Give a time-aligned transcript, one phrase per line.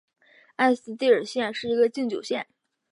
[0.55, 2.47] 埃斯蒂尔县是一个禁酒县。